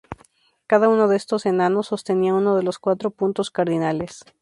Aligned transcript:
Cada 0.65 0.89
uno 0.89 1.07
de 1.07 1.15
estos 1.15 1.45
enanos 1.45 1.85
sostenía 1.89 2.33
uno 2.33 2.55
de 2.55 2.63
los 2.63 2.79
cuatro 2.79 3.11
puntos 3.11 3.51
cardinales. 3.51 4.25